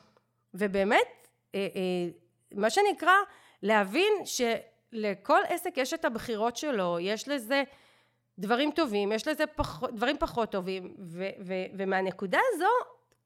[0.54, 2.08] ובאמת, אה, אה,
[2.54, 3.14] מה שנקרא,
[3.62, 7.62] להבין שלכל עסק יש את הבחירות שלו, יש לזה...
[8.38, 12.68] דברים טובים, יש לזה פח, דברים פחות טובים, ו, ו, ומהנקודה הזו,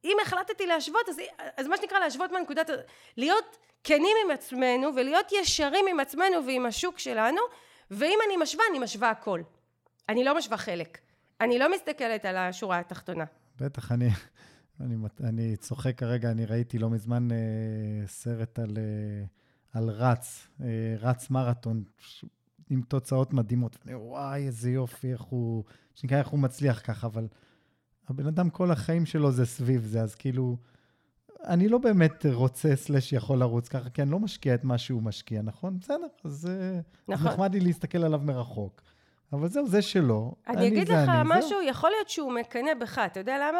[0.04, 1.16] אם החלטתי להשוות, אז,
[1.56, 2.70] אז מה שנקרא להשוות מהנקודת,
[3.16, 7.40] להיות כנים עם עצמנו ולהיות ישרים עם עצמנו ועם השוק שלנו,
[7.90, 9.42] ואם אני משווה, אני משווה הכל.
[10.08, 10.98] אני לא משווה חלק.
[11.40, 13.24] אני לא מסתכלת על השורה התחתונה.
[13.60, 14.08] בטח, אני,
[14.80, 17.36] אני, אני צוחק כרגע, אני ראיתי לא מזמן אה,
[18.06, 19.24] סרט על, אה,
[19.72, 20.66] על רץ, אה,
[20.98, 21.84] רץ מרתון,
[22.70, 23.76] עם תוצאות מדהימות.
[23.80, 27.28] ואני, וואי, איזה יופי, איך הוא, שנקרא, איך הוא מצליח ככה, אבל
[28.08, 30.56] הבן אדם, כל החיים שלו זה סביב זה, אז כאילו,
[31.44, 35.02] אני לא באמת רוצה סלאש יכול לרוץ ככה, כי אני לא משקיע את מה שהוא
[35.02, 35.78] משקיע, נכון?
[35.78, 37.26] בסדר, אז אה, נכון.
[37.26, 38.82] נחמד לי להסתכל עליו מרחוק.
[39.32, 40.34] אבל זהו, זה שלו.
[40.48, 41.62] אני, אני אגיד לך אני, משהו, זהו.
[41.62, 43.58] יכול להיות שהוא מקנא בך, אתה יודע למה?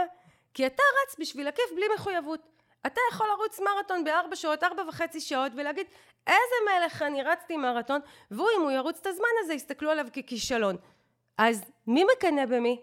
[0.55, 2.56] כי אתה רץ בשביל הכיף בלי מחויבות.
[2.87, 5.87] אתה יכול לרוץ מרתון בארבע שעות, ארבע וחצי שעות, ולהגיד,
[6.27, 10.77] איזה מלך אני רצתי מרתון, והוא, אם הוא ירוץ את הזמן הזה, יסתכלו עליו ככישלון.
[11.38, 12.83] אז מי מקנא במי?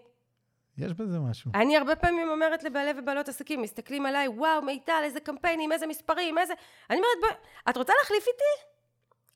[0.78, 1.50] יש בזה משהו.
[1.54, 6.38] אני הרבה פעמים אומרת לבעלי ובעלות עסקים, מסתכלים עליי, וואו, מיטל, איזה קמפיינים, איזה מספרים,
[6.38, 6.54] איזה...
[6.90, 7.32] אני אומרת, בואי,
[7.70, 8.74] את רוצה להחליף איתי?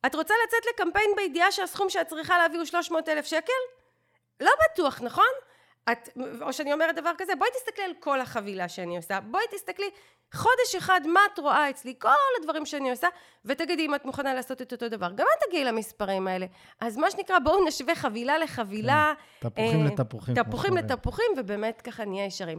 [0.06, 3.52] את רוצה לצאת לקמפיין בידיעה שהסכום שאת צריכה להביא הוא 300 אלף שקל?
[4.40, 5.24] לא בטוח, נכון?
[5.92, 6.08] את,
[6.42, 9.90] או שאני אומרת דבר כזה, בואי תסתכלי על כל החבילה שאני עושה, בואי תסתכלי
[10.34, 12.08] חודש אחד מה את רואה אצלי, כל
[12.40, 13.08] הדברים שאני עושה,
[13.44, 15.10] ותגידי אם את מוכנה לעשות את אותו דבר.
[15.14, 16.46] גם את תגיעי למספרים האלה.
[16.80, 19.14] אז מה שנקרא, בואו נשווה חבילה לחבילה.
[19.40, 20.34] כן, תפוחים אה, לתפוחים.
[20.34, 22.58] תפוחים לתפוחים, ובאמת ככה נהיה ישרים.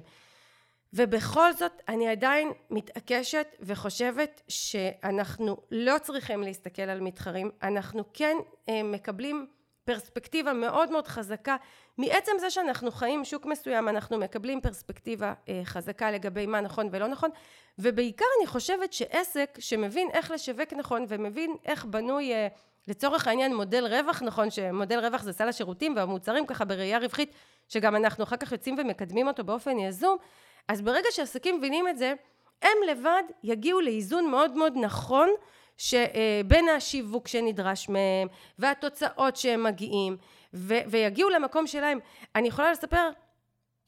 [0.93, 8.37] ובכל זאת, אני עדיין מתעקשת וחושבת שאנחנו לא צריכים להסתכל על מתחרים, אנחנו כן
[8.69, 9.47] אה, מקבלים
[9.89, 11.55] פרספקטיבה מאוד מאוד חזקה.
[11.97, 17.07] מעצם זה שאנחנו חיים שוק מסוים אנחנו מקבלים פרספקטיבה אה, חזקה לגבי מה נכון ולא
[17.07, 17.29] נכון.
[17.79, 22.47] ובעיקר אני חושבת שעסק שמבין איך לשווק נכון ומבין איך בנוי אה,
[22.87, 27.33] לצורך העניין מודל רווח, נכון שמודל רווח זה סל השירותים והמוצרים ככה בראייה רווחית,
[27.67, 30.17] שגם אנחנו אחר כך יוצאים ומקדמים אותו באופן יזום,
[30.67, 32.13] אז ברגע שעסקים מבינים את זה,
[32.61, 35.29] הם לבד יגיעו לאיזון מאוד מאוד נכון
[35.79, 38.27] שבין השיווק שנדרש מהם
[38.59, 40.17] והתוצאות שהם מגיעים
[40.53, 41.99] ו- ויגיעו למקום שלהם.
[42.35, 43.09] אני יכולה לספר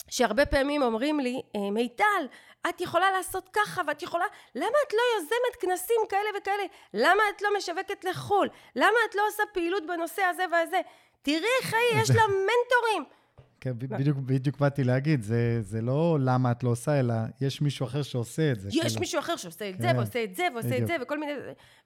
[0.09, 2.25] שהרבה פעמים אומרים לי, אה, מיטל,
[2.69, 4.25] את יכולה לעשות ככה ואת יכולה,
[4.55, 6.63] למה את לא יוזמת כנסים כאלה וכאלה?
[6.93, 8.49] למה את לא משווקת לחו"ל?
[8.75, 10.81] למה את לא עושה פעילות בנושא הזה והזה?
[11.21, 13.20] תראי איך יש לה מנטורים.
[13.61, 17.85] כן, בדיוק, בדיוק באתי להגיד, זה, זה לא למה את לא עושה, אלא יש מישהו
[17.85, 18.69] אחר שעושה את זה.
[18.69, 18.99] יש כאילו.
[18.99, 20.81] מישהו אחר שעושה את כן, זה, ועושה את זה, ועושה בדיוק.
[20.81, 21.33] את זה, וכל מיני...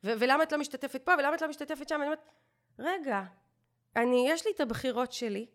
[0.03, 1.95] ולמה את לא משתתפת פה, ולמה את לא משתתפת שם?
[1.95, 2.19] אני אומרת,
[2.79, 3.23] רגע,
[3.95, 5.45] אני, יש לי את הבחירות שלי,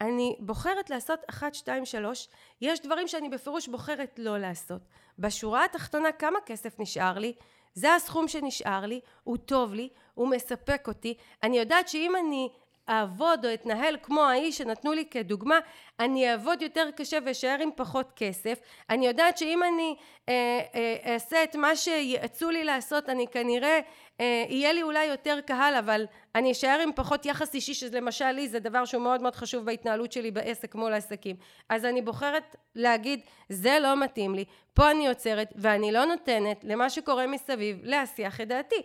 [0.00, 2.28] אני בוחרת לעשות אחת, שתיים, שלוש,
[2.60, 4.82] יש דברים שאני בפירוש בוחרת לא לעשות.
[5.18, 7.32] בשורה התחתונה, כמה כסף נשאר לי?
[7.74, 11.14] זה הסכום שנשאר לי, הוא טוב לי, הוא מספק אותי.
[11.42, 12.48] אני יודעת שאם אני
[12.88, 15.58] אעבוד או אתנהל כמו האיש שנתנו לי כדוגמה,
[16.00, 18.58] אני אעבוד יותר קשה ואשאר עם פחות כסף.
[18.90, 19.96] אני יודעת שאם אני
[20.28, 23.80] אה, אה, אעשה את מה שיעצו לי לעשות, אני כנראה,
[24.20, 28.48] אה, יהיה לי אולי יותר קהל, אבל אני אשאר עם פחות יחס אישי, שלמשל לי
[28.48, 31.36] זה דבר שהוא מאוד מאוד חשוב בהתנהלות שלי בעסק מול העסקים.
[31.68, 34.44] אז אני בוחרת להגיד, זה לא מתאים לי,
[34.74, 38.82] פה אני עוצרת, ואני לא נותנת למה שקורה מסביב להסיח את דעתי.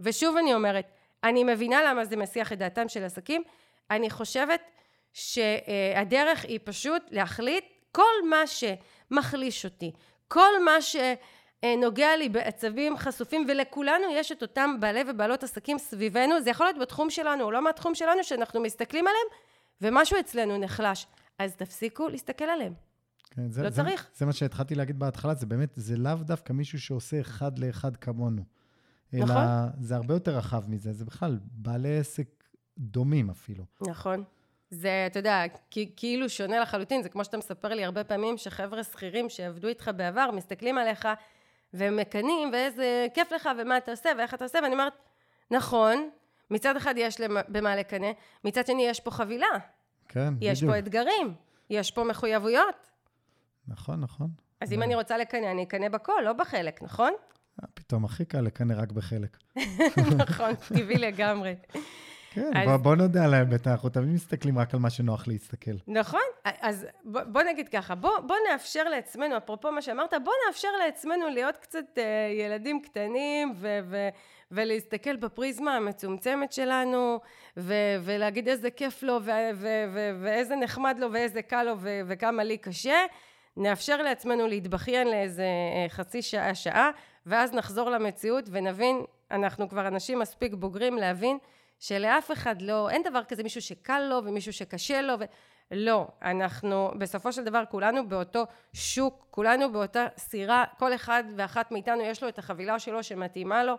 [0.00, 0.86] ושוב אני אומרת,
[1.24, 3.42] אני מבינה למה זה מסיח את דעתם של עסקים.
[3.90, 4.60] אני חושבת
[5.12, 9.92] שהדרך היא פשוט להחליט כל מה שמחליש אותי,
[10.28, 16.50] כל מה שנוגע לי בעצבים חשופים, ולכולנו יש את אותם בעלי ובעלות עסקים סביבנו, זה
[16.50, 19.26] יכול להיות בתחום שלנו או לא מהתחום שלנו, שאנחנו מסתכלים עליהם,
[19.80, 21.06] ומשהו אצלנו נחלש.
[21.38, 22.74] אז תפסיקו להסתכל עליהם.
[23.30, 24.10] כן, זה, לא זה, צריך.
[24.14, 28.42] זה מה שהתחלתי להגיד בהתחלה, זה באמת, זה לאו דווקא מישהו שעושה אחד לאחד כמונו.
[29.14, 29.44] אלא נכון.
[29.78, 32.44] זה הרבה יותר רחב מזה, זה בכלל בעלי עסק
[32.78, 33.64] דומים אפילו.
[33.80, 34.24] נכון.
[34.70, 35.42] זה, אתה יודע,
[35.96, 40.30] כאילו שונה לחלוטין, זה כמו שאתה מספר לי הרבה פעמים שחבר'ה שכירים שעבדו איתך בעבר,
[40.30, 41.08] מסתכלים עליך
[41.74, 44.92] ומקנאים, ואיזה כיף לך, ומה אתה עושה, ואיך אתה עושה, ואני אומרת,
[45.50, 46.10] נכון,
[46.50, 48.10] מצד אחד יש במה לקנא,
[48.44, 49.46] מצד שני יש פה חבילה.
[50.08, 50.52] כן, יש בדיוק.
[50.52, 51.34] יש פה אתגרים,
[51.70, 52.90] יש פה מחויבויות.
[53.68, 54.28] נכון, נכון.
[54.60, 57.12] אז אם אני רוצה לקנא, אני אקנא בכל, לא בחלק, נכון?
[57.74, 59.36] פתאום הכי קל לקנא רק בחלק.
[60.18, 61.54] נכון, טבעי לגמרי.
[62.34, 62.68] כן, אז...
[62.68, 65.70] בוא, בוא נודה על האמת, אנחנו תמיד מסתכלים רק על מה שנוח להסתכל.
[65.86, 70.68] נכון, אז בוא, בוא נגיד ככה, בוא, בוא נאפשר לעצמנו, אפרופו מה שאמרת, בוא נאפשר
[70.84, 72.00] לעצמנו להיות קצת uh,
[72.40, 74.08] ילדים קטנים ו- ו-
[74.50, 77.20] ולהסתכל בפריזמה המצומצמת שלנו,
[77.56, 82.00] ו- ולהגיד איזה כיף לו, ו- ו- ו- ואיזה נחמד לו, ואיזה קל לו, ו-
[82.06, 82.96] וכמה לי קשה.
[83.56, 86.90] נאפשר לעצמנו להתבכיין לאיזה אה, חצי שעה, שעה,
[87.26, 91.38] ואז נחזור למציאות ונבין, אנחנו כבר אנשים מספיק בוגרים להבין
[91.78, 95.24] שלאף אחד לא, אין דבר כזה מישהו שקל לו ומישהו שקשה לו, ו...
[95.72, 102.02] לא, אנחנו בסופו של דבר כולנו באותו שוק, כולנו באותה סירה, כל אחד ואחת מאיתנו
[102.02, 103.74] יש לו את החבילה שלו שמתאימה לו.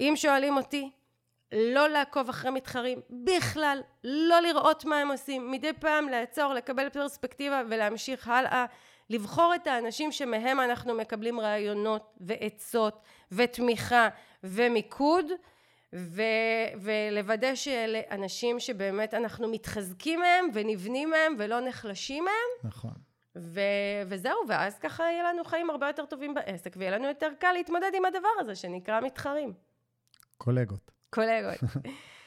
[0.00, 0.90] אם שואלים אותי,
[1.52, 7.62] לא לעקוב אחרי מתחרים, בכלל, לא לראות מה הם עושים, מדי פעם לעצור, לקבל פרספקטיבה
[7.68, 8.66] ולהמשיך הלאה,
[9.10, 13.00] לבחור את האנשים שמהם אנחנו מקבלים רעיונות ועצות
[13.32, 14.08] ותמיכה
[14.44, 15.26] ומיקוד,
[15.94, 16.22] ו-
[16.80, 22.70] ולוודא שאלה אנשים שבאמת אנחנו מתחזקים מהם ונבנים מהם ולא נחלשים מהם.
[22.70, 22.94] נכון.
[23.36, 23.60] ו-
[24.06, 27.90] וזהו, ואז ככה יהיה לנו חיים הרבה יותר טובים בעסק, ויהיה לנו יותר קל להתמודד
[27.94, 29.52] עם הדבר הזה שנקרא מתחרים.
[30.38, 30.90] קולגות.
[31.10, 31.60] קולגות.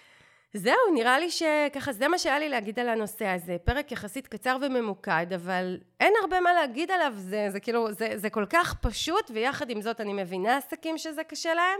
[0.53, 3.57] זהו, נראה לי שככה זה מה שהיה לי להגיד על הנושא הזה.
[3.63, 8.29] פרק יחסית קצר וממוקד, אבל אין הרבה מה להגיד עליו, זה, זה כאילו, זה, זה
[8.29, 11.79] כל כך פשוט, ויחד עם זאת אני מבינה עסקים שזה קשה להם,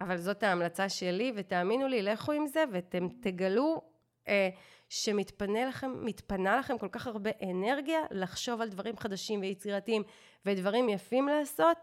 [0.00, 3.80] אבל זאת ההמלצה שלי, ותאמינו לי, לכו עם זה, ואתם תגלו
[4.28, 4.48] אה,
[4.88, 10.02] שמתפנה לכם, מתפנה לכם כל כך הרבה אנרגיה לחשוב על דברים חדשים ויצירתיים,
[10.46, 11.76] ודברים יפים לעשות.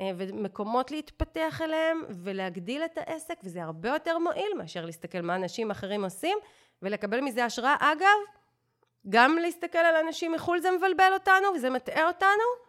[0.00, 5.70] אה, ומקומות להתפתח אליהם ולהגדיל את העסק וזה הרבה יותר מועיל מאשר להסתכל מה אנשים
[5.70, 6.38] אחרים עושים
[6.82, 7.76] ולקבל מזה השראה.
[7.80, 8.18] אגב,
[9.08, 12.64] גם להסתכל על אנשים מחו"ל זה מבלבל אותנו וזה מטעה אותנו.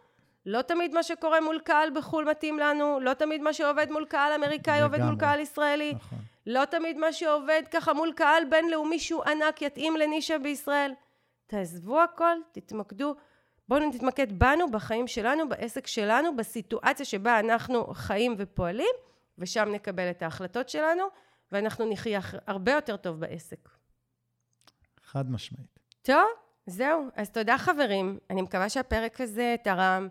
[0.46, 4.32] לא תמיד מה שקורה מול קהל בחו"ל מתאים לנו, לא תמיד מה שעובד מול קהל
[4.32, 6.18] אמריקאי עובד מול קהל ישראלי, נכון.
[6.46, 10.92] לא תמיד מה שעובד ככה מול קהל בינלאומי שהוא ענק יתאים לנישה בישראל.
[11.46, 13.14] תעזבו הכל, תתמקדו
[13.68, 18.94] בואו נתמקד בנו, בחיים שלנו, בעסק שלנו, בסיטואציה שבה אנחנו חיים ופועלים,
[19.38, 21.04] ושם נקבל את ההחלטות שלנו,
[21.52, 23.68] ואנחנו נחיה הרבה יותר טוב בעסק.
[25.02, 25.78] חד משמעית.
[26.02, 26.26] טוב,
[26.66, 27.08] זהו.
[27.14, 28.18] אז תודה חברים.
[28.30, 30.08] אני מקווה שהפרק הזה תרם.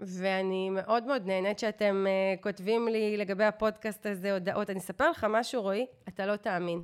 [0.00, 4.70] ואני מאוד מאוד נהנית שאתם uh, כותבים לי לגבי הפודקאסט הזה הודעות.
[4.70, 6.82] אני אספר לך משהו, רועי, אתה לא תאמין.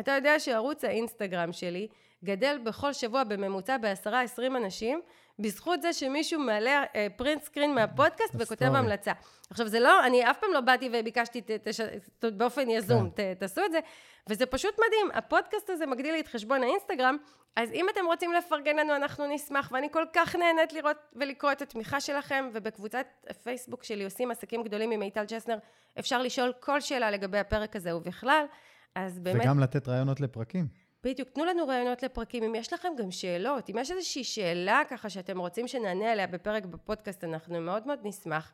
[0.00, 1.88] אתה יודע שערוץ האינסטגרם שלי
[2.24, 5.00] גדל בכל שבוע בממוצע בעשרה עשרים אנשים,
[5.38, 6.84] בזכות זה שמישהו מעלה
[7.16, 9.12] פרינט סקרין מהפודקאסט וכותב המלצה.
[9.50, 11.80] עכשיו זה לא, אני אף פעם לא באתי וביקשתי ת, תש,
[12.18, 13.34] ת, באופן יזום, כן.
[13.34, 13.78] ת, תעשו את זה,
[14.26, 17.16] וזה פשוט מדהים, הפודקאסט הזה מגדיל לי את חשבון האינסטגרם,
[17.56, 21.62] אז אם אתם רוצים לפרגן לנו אנחנו נשמח, ואני כל כך נהנית לראות ולקרוא את
[21.62, 25.58] התמיכה שלכם, ובקבוצת הפייסבוק שלי עושים עסקים גדולים עם מיטל צ'סנר,
[25.98, 28.44] אפשר לשאול כל שאלה לגבי הפרק הזה ובכלל,
[28.94, 29.42] אז באמת...
[29.42, 30.66] וגם לתת רעיונות לפרקים.
[31.04, 35.10] בדיוק, תנו לנו רעיונות לפרקים, אם יש לכם גם שאלות, אם יש איזושהי שאלה ככה
[35.10, 38.52] שאתם רוצים שנענה עליה בפרק בפודקאסט, אנחנו מאוד מאוד נשמח.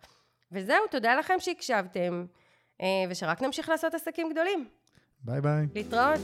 [0.53, 2.27] וזהו, תודה לכם שהקשבתם,
[2.81, 4.69] אה, ושרק נמשיך לעשות עסקים גדולים.
[5.25, 5.67] ביי ביי.
[5.75, 6.21] להתראות.